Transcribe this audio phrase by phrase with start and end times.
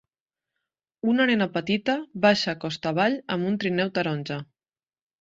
[1.11, 4.45] Una nena petita baixa costa avall amb un trineu taronja.